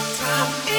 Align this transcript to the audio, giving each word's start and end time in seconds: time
time 0.00 0.69